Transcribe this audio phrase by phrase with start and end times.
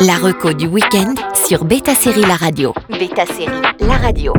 [0.00, 1.14] La reco du week-end
[1.46, 2.72] sur Beta Série La Radio.
[2.88, 4.32] Beta Série La Radio.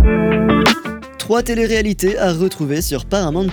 [1.20, 3.52] Trois téléréalités à retrouver sur Paramount+.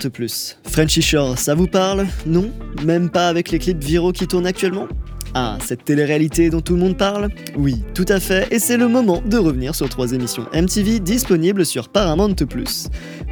[0.65, 2.07] Frenchy Shore, ça vous parle?
[2.25, 2.51] Non?
[2.83, 4.87] Même pas avec les clips viraux qui tournent actuellement?
[5.35, 7.29] Ah, cette télé-réalité dont tout le monde parle?
[7.57, 11.67] Oui, tout à fait, et c'est le moment de revenir sur trois émissions MTV disponibles
[11.67, 12.35] sur Paramount+.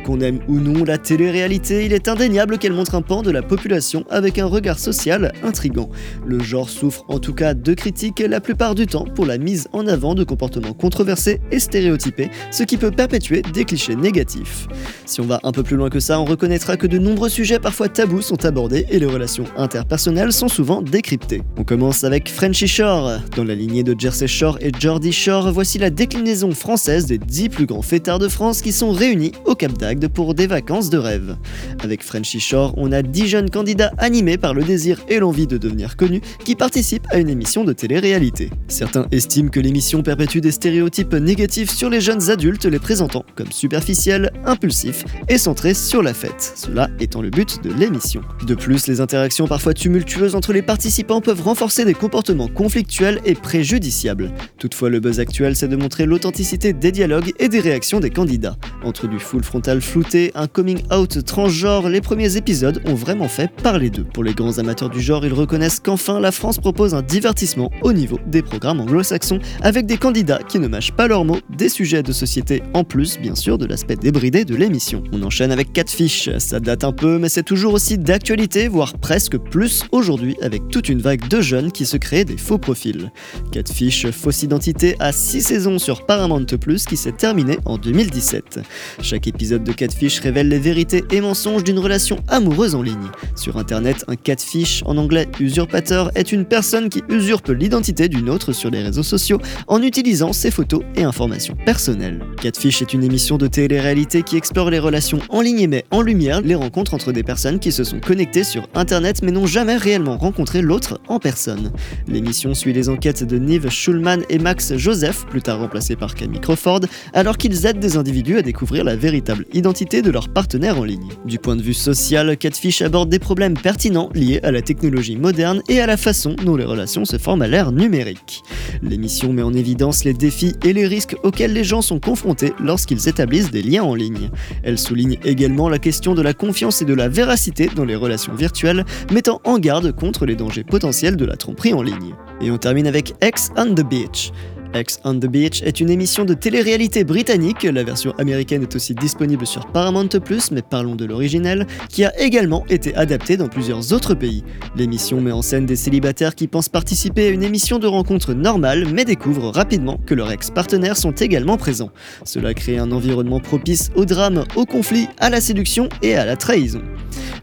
[0.07, 3.43] Qu'on aime ou non la télé-réalité, il est indéniable qu'elle montre un pan de la
[3.43, 5.91] population avec un regard social intrigant.
[6.25, 9.67] Le genre souffre en tout cas de critiques la plupart du temps pour la mise
[9.73, 14.69] en avant de comportements controversés et stéréotypés, ce qui peut perpétuer des clichés négatifs.
[15.07, 17.59] Si on va un peu plus loin que ça, on reconnaîtra que de nombreux sujets
[17.59, 21.43] parfois tabous sont abordés et les relations interpersonnelles sont souvent décryptées.
[21.57, 23.11] On commence avec Frenchy Shore.
[23.35, 27.49] Dans la lignée de Jersey Shore et Geordie Shore, voici la déclinaison française des 10
[27.49, 30.99] plus grands fêtards de France qui sont réunis au Cap d'Agde pour des vacances de
[30.99, 31.37] rêve.
[31.83, 35.57] Avec Frenchy Shore, on a 10 jeunes candidats animés par le désir et l'envie de
[35.57, 38.51] devenir connus qui participent à une émission de télé-réalité.
[38.69, 43.53] Certains estiment que l'émission perpétue des stéréotypes négatifs sur les jeunes adultes les présentant comme
[43.53, 48.21] superficiels, impulsifs et centrés sur la fête, cela étant le but de l'émission.
[48.47, 53.35] De plus, les interactions parfois tumultueuses entre les participants peuvent renforcer des comportements conflictuels et
[53.35, 54.33] préjudiciables.
[54.59, 58.57] Toutefois, le buzz actuel, c'est de montrer l'authenticité des dialogues et des réactions des candidats.
[58.85, 63.51] Entre du full frontal flouté, un coming out transgenre, les premiers épisodes ont vraiment fait
[63.63, 64.05] parler d'eux.
[64.13, 67.93] Pour les grands amateurs du genre, ils reconnaissent qu'enfin la France propose un divertissement au
[67.93, 72.03] niveau des programmes anglo-saxons, avec des candidats qui ne mâchent pas leurs mots, des sujets
[72.03, 75.03] de société en plus, bien sûr, de l'aspect débridé de l'émission.
[75.13, 79.39] On enchaîne avec Catfish, ça date un peu, mais c'est toujours aussi d'actualité, voire presque
[79.39, 83.11] plus aujourd'hui, avec toute une vague de jeunes qui se créent des faux profils.
[83.53, 88.61] Catfish, fausse identité, a 6 saisons sur Paramount Plus qui s'est terminée en 2017.
[89.03, 93.11] Chaque épisode de Catfish révèle les vérités et mensonges d'une relation amoureuse en ligne.
[93.35, 98.53] Sur internet, un catfish, en anglais usurpateur, est une personne qui usurpe l'identité d'une autre
[98.53, 102.25] sur les réseaux sociaux en utilisant ses photos et informations personnelles.
[102.41, 106.01] Catfish est une émission de télé-réalité qui explore les relations en ligne et met en
[106.01, 109.77] lumière les rencontres entre des personnes qui se sont connectées sur internet mais n'ont jamais
[109.77, 111.73] réellement rencontré l'autre en personne.
[112.07, 116.41] L'émission suit les enquêtes de Nive Schulman et Max Joseph, plus tard remplacés par Camille
[116.41, 116.83] Crawford,
[117.13, 121.09] alors qu'ils aident des individus à découvrir la véritable identité de leur partenaire en ligne.
[121.25, 125.63] Du point de vue social, Catfish aborde des problèmes pertinents liés à la technologie moderne
[125.69, 128.43] et à la façon dont les relations se forment à l'ère numérique.
[128.83, 133.09] L'émission met en évidence les défis et les risques auxquels les gens sont confrontés lorsqu'ils
[133.09, 134.31] établissent des liens en ligne.
[134.63, 138.35] Elle souligne également la question de la confiance et de la véracité dans les relations
[138.35, 142.15] virtuelles, mettant en garde contre les dangers potentiels de la tromperie en ligne.
[142.41, 144.33] Et on termine avec X on the Beach.
[144.77, 148.95] X on the Beach est une émission de télé-réalité britannique, la version américaine est aussi
[148.95, 150.09] disponible sur Paramount+,
[150.53, 154.45] mais parlons de l'original, qui a également été adaptée dans plusieurs autres pays.
[154.77, 158.87] L'émission met en scène des célibataires qui pensent participer à une émission de rencontre normale,
[158.93, 161.91] mais découvrent rapidement que leurs ex-partenaires sont également présents.
[162.25, 166.37] Cela crée un environnement propice au drame, au conflit, à la séduction et à la
[166.37, 166.83] trahison.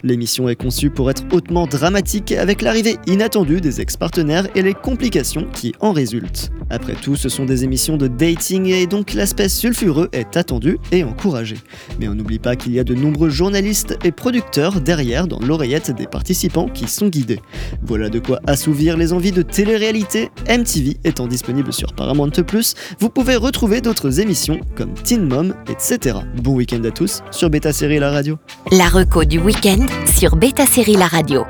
[0.04, 5.48] L'émission est conçue pour être hautement dramatique avec l'arrivée inattendue des ex-partenaires et les complications
[5.54, 6.52] qui en résultent.
[7.24, 11.56] Ce sont des émissions de dating et donc l'aspect sulfureux est attendu et encouragé.
[11.98, 15.92] Mais on n'oublie pas qu'il y a de nombreux journalistes et producteurs derrière dans l'oreillette
[15.92, 17.40] des participants qui sont guidés.
[17.82, 20.32] Voilà de quoi assouvir les envies de télé-réalité.
[20.50, 22.32] MTV étant disponible sur Paramount+,
[23.00, 26.18] vous pouvez retrouver d'autres émissions comme Teen Mom, etc.
[26.44, 28.38] Bon week-end à tous sur Beta Série La Radio.
[28.74, 31.46] La reco du week-end sur Beta Série La Radio.